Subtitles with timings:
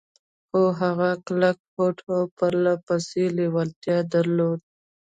[0.49, 4.65] خو هغه کلک هوډ او پرله پسې لېوالتيا درلوده.